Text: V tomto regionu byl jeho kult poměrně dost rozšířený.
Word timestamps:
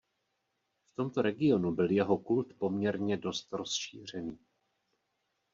V 0.93 0.95
tomto 0.95 1.21
regionu 1.21 1.71
byl 1.71 1.91
jeho 1.91 2.17
kult 2.17 2.53
poměrně 2.57 3.17
dost 3.17 3.53
rozšířený. 3.53 4.39